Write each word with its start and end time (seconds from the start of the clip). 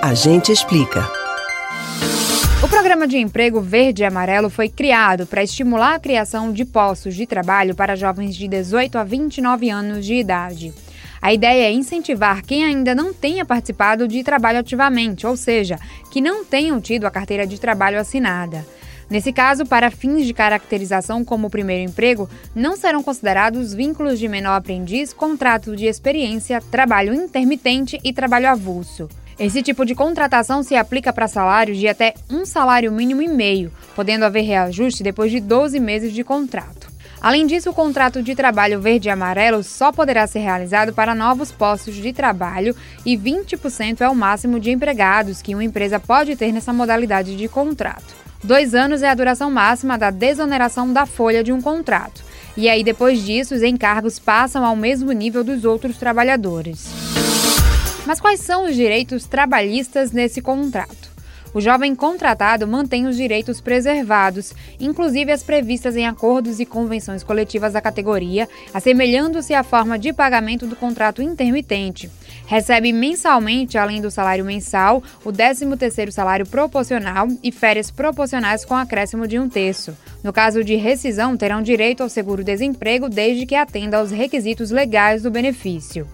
A 0.00 0.14
gente 0.14 0.52
explica. 0.52 1.10
O 2.62 2.68
programa 2.68 3.06
de 3.08 3.18
emprego 3.18 3.60
verde 3.60 4.02
e 4.02 4.06
amarelo 4.06 4.48
foi 4.48 4.68
criado 4.68 5.26
para 5.26 5.42
estimular 5.42 5.94
a 5.94 5.98
criação 5.98 6.52
de 6.52 6.64
postos 6.64 7.16
de 7.16 7.26
trabalho 7.26 7.74
para 7.74 7.96
jovens 7.96 8.36
de 8.36 8.46
18 8.46 8.96
a 8.96 9.02
29 9.02 9.68
anos 9.68 10.06
de 10.06 10.14
idade. 10.14 10.72
A 11.20 11.32
ideia 11.32 11.64
é 11.64 11.72
incentivar 11.72 12.42
quem 12.42 12.64
ainda 12.64 12.94
não 12.94 13.12
tenha 13.12 13.44
participado 13.44 14.06
de 14.06 14.22
trabalho 14.22 14.60
ativamente, 14.60 15.26
ou 15.26 15.36
seja, 15.36 15.80
que 16.12 16.20
não 16.20 16.44
tenham 16.44 16.80
tido 16.80 17.04
a 17.04 17.10
carteira 17.10 17.44
de 17.44 17.58
trabalho 17.58 17.98
assinada. 17.98 18.64
Nesse 19.10 19.32
caso, 19.32 19.66
para 19.66 19.90
fins 19.90 20.24
de 20.24 20.32
caracterização 20.32 21.24
como 21.24 21.50
primeiro 21.50 21.90
emprego, 21.90 22.30
não 22.54 22.76
serão 22.76 23.02
considerados 23.02 23.74
vínculos 23.74 24.20
de 24.20 24.28
menor 24.28 24.54
aprendiz, 24.54 25.12
contrato 25.12 25.74
de 25.74 25.86
experiência, 25.86 26.62
trabalho 26.70 27.12
intermitente 27.12 27.98
e 28.04 28.12
trabalho 28.12 28.48
avulso. 28.48 29.08
Esse 29.38 29.62
tipo 29.62 29.86
de 29.86 29.94
contratação 29.94 30.64
se 30.64 30.74
aplica 30.74 31.12
para 31.12 31.28
salários 31.28 31.78
de 31.78 31.86
até 31.86 32.14
um 32.28 32.44
salário 32.44 32.90
mínimo 32.90 33.22
e 33.22 33.28
meio, 33.28 33.72
podendo 33.94 34.24
haver 34.24 34.42
reajuste 34.42 35.04
depois 35.04 35.30
de 35.30 35.38
12 35.38 35.78
meses 35.78 36.12
de 36.12 36.24
contrato. 36.24 36.88
Além 37.20 37.46
disso, 37.46 37.70
o 37.70 37.74
contrato 37.74 38.20
de 38.20 38.34
trabalho 38.34 38.80
verde 38.80 39.08
e 39.08 39.10
amarelo 39.10 39.62
só 39.62 39.92
poderá 39.92 40.26
ser 40.26 40.40
realizado 40.40 40.92
para 40.92 41.14
novos 41.14 41.52
postos 41.52 41.94
de 41.94 42.12
trabalho 42.12 42.74
e 43.06 43.16
20% 43.16 44.00
é 44.00 44.08
o 44.08 44.14
máximo 44.14 44.58
de 44.58 44.72
empregados 44.72 45.40
que 45.40 45.54
uma 45.54 45.64
empresa 45.64 46.00
pode 46.00 46.34
ter 46.34 46.52
nessa 46.52 46.72
modalidade 46.72 47.36
de 47.36 47.48
contrato. 47.48 48.16
Dois 48.42 48.74
anos 48.74 49.02
é 49.02 49.08
a 49.08 49.14
duração 49.14 49.50
máxima 49.50 49.96
da 49.96 50.10
desoneração 50.10 50.92
da 50.92 51.06
folha 51.06 51.44
de 51.44 51.52
um 51.52 51.60
contrato. 51.60 52.22
E 52.56 52.68
aí, 52.68 52.82
depois 52.82 53.24
disso, 53.24 53.54
os 53.54 53.62
encargos 53.62 54.18
passam 54.18 54.64
ao 54.64 54.74
mesmo 54.74 55.12
nível 55.12 55.44
dos 55.44 55.64
outros 55.64 55.96
trabalhadores. 55.96 57.07
Mas 58.08 58.22
quais 58.22 58.40
são 58.40 58.64
os 58.64 58.74
direitos 58.74 59.26
trabalhistas 59.26 60.12
nesse 60.12 60.40
contrato? 60.40 61.10
O 61.52 61.60
jovem 61.60 61.94
contratado 61.94 62.66
mantém 62.66 63.06
os 63.06 63.18
direitos 63.18 63.60
preservados, 63.60 64.54
inclusive 64.80 65.30
as 65.30 65.42
previstas 65.42 65.94
em 65.94 66.06
acordos 66.06 66.58
e 66.58 66.64
convenções 66.64 67.22
coletivas 67.22 67.74
da 67.74 67.82
categoria, 67.82 68.48
assemelhando-se 68.72 69.52
à 69.52 69.62
forma 69.62 69.98
de 69.98 70.10
pagamento 70.14 70.66
do 70.66 70.74
contrato 70.74 71.20
intermitente. 71.20 72.10
Recebe 72.46 72.94
mensalmente, 72.94 73.76
além 73.76 74.00
do 74.00 74.10
salário 74.10 74.42
mensal, 74.42 75.02
o 75.22 75.30
13º 75.30 76.10
salário 76.10 76.46
proporcional 76.46 77.28
e 77.42 77.52
férias 77.52 77.90
proporcionais 77.90 78.64
com 78.64 78.74
acréscimo 78.74 79.28
de 79.28 79.38
um 79.38 79.50
terço. 79.50 79.94
No 80.24 80.32
caso 80.32 80.64
de 80.64 80.76
rescisão, 80.76 81.36
terão 81.36 81.60
direito 81.60 82.02
ao 82.02 82.08
seguro-desemprego 82.08 83.06
desde 83.06 83.44
que 83.44 83.54
atenda 83.54 83.98
aos 83.98 84.10
requisitos 84.10 84.70
legais 84.70 85.24
do 85.24 85.30
benefício. 85.30 86.08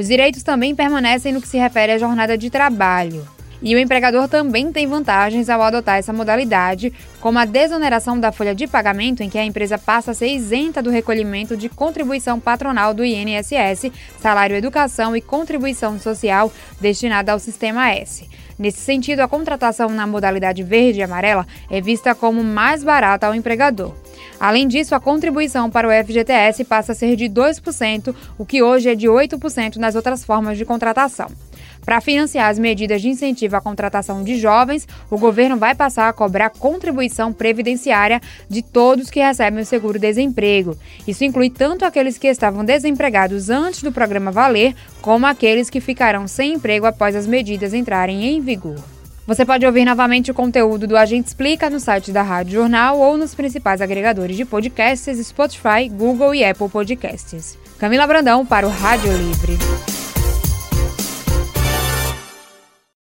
Os 0.00 0.08
direitos 0.08 0.42
também 0.42 0.74
permanecem 0.74 1.30
no 1.30 1.42
que 1.42 1.46
se 1.46 1.58
refere 1.58 1.92
à 1.92 1.98
jornada 1.98 2.38
de 2.38 2.48
trabalho. 2.48 3.28
E 3.62 3.74
o 3.74 3.78
empregador 3.78 4.28
também 4.28 4.72
tem 4.72 4.86
vantagens 4.86 5.50
ao 5.50 5.60
adotar 5.60 5.98
essa 5.98 6.10
modalidade, 6.10 6.90
como 7.20 7.38
a 7.38 7.44
desoneração 7.44 8.18
da 8.18 8.32
folha 8.32 8.54
de 8.54 8.66
pagamento, 8.66 9.22
em 9.22 9.28
que 9.28 9.36
a 9.36 9.44
empresa 9.44 9.76
passa 9.76 10.12
a 10.12 10.14
ser 10.14 10.28
isenta 10.28 10.82
do 10.82 10.88
recolhimento 10.88 11.54
de 11.54 11.68
contribuição 11.68 12.40
patronal 12.40 12.94
do 12.94 13.04
INSS, 13.04 13.92
salário 14.18 14.56
educação 14.56 15.14
e 15.14 15.20
contribuição 15.20 16.00
social 16.00 16.50
destinada 16.80 17.32
ao 17.32 17.38
Sistema 17.38 17.90
S. 17.90 18.26
Nesse 18.58 18.78
sentido, 18.78 19.20
a 19.20 19.28
contratação 19.28 19.90
na 19.90 20.06
modalidade 20.06 20.62
verde 20.62 21.00
e 21.00 21.02
amarela 21.02 21.46
é 21.70 21.78
vista 21.78 22.14
como 22.14 22.42
mais 22.42 22.82
barata 22.82 23.26
ao 23.26 23.34
empregador. 23.34 23.94
Além 24.38 24.66
disso, 24.66 24.94
a 24.94 25.00
contribuição 25.00 25.70
para 25.70 25.88
o 25.88 26.04
FGTS 26.04 26.64
passa 26.64 26.92
a 26.92 26.94
ser 26.94 27.16
de 27.16 27.26
2%, 27.26 28.14
o 28.38 28.46
que 28.46 28.62
hoje 28.62 28.88
é 28.88 28.94
de 28.94 29.06
8% 29.06 29.76
nas 29.76 29.94
outras 29.94 30.24
formas 30.24 30.56
de 30.56 30.64
contratação. 30.64 31.28
Para 31.84 32.00
financiar 32.00 32.50
as 32.50 32.58
medidas 32.58 33.00
de 33.00 33.08
incentivo 33.08 33.56
à 33.56 33.60
contratação 33.60 34.22
de 34.22 34.38
jovens, 34.38 34.86
o 35.10 35.18
governo 35.18 35.56
vai 35.56 35.74
passar 35.74 36.08
a 36.08 36.12
cobrar 36.12 36.50
contribuição 36.50 37.32
previdenciária 37.32 38.20
de 38.48 38.62
todos 38.62 39.10
que 39.10 39.20
recebem 39.20 39.62
o 39.62 39.66
seguro-desemprego. 39.66 40.76
Isso 41.06 41.24
inclui 41.24 41.50
tanto 41.50 41.84
aqueles 41.84 42.18
que 42.18 42.28
estavam 42.28 42.64
desempregados 42.64 43.48
antes 43.48 43.82
do 43.82 43.92
programa 43.92 44.30
valer, 44.30 44.74
como 45.00 45.26
aqueles 45.26 45.70
que 45.70 45.80
ficarão 45.80 46.28
sem 46.28 46.54
emprego 46.54 46.86
após 46.86 47.16
as 47.16 47.26
medidas 47.26 47.72
entrarem 47.72 48.24
em 48.24 48.40
vigor. 48.40 48.99
Você 49.30 49.44
pode 49.44 49.64
ouvir 49.64 49.84
novamente 49.84 50.32
o 50.32 50.34
conteúdo 50.34 50.88
do 50.88 50.96
Agente 50.96 51.28
Explica 51.28 51.70
no 51.70 51.78
site 51.78 52.10
da 52.10 52.20
Rádio 52.20 52.54
Jornal 52.54 52.98
ou 52.98 53.16
nos 53.16 53.32
principais 53.32 53.80
agregadores 53.80 54.36
de 54.36 54.44
podcasts 54.44 55.24
Spotify, 55.24 55.88
Google 55.88 56.34
e 56.34 56.44
Apple 56.44 56.68
Podcasts. 56.68 57.56
Camila 57.78 58.08
Brandão 58.08 58.44
para 58.44 58.66
o 58.66 58.70
Rádio 58.70 59.12
Livre. 59.16 59.89